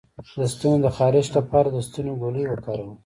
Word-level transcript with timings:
د 0.39 0.41
ستوني 0.53 0.79
د 0.83 0.87
خارش 0.97 1.27
لپاره 1.37 1.67
د 1.71 1.77
ستوني 1.87 2.13
ګولۍ 2.21 2.43
وکاروئ 2.47 2.93